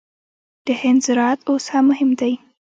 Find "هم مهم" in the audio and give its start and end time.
1.73-2.09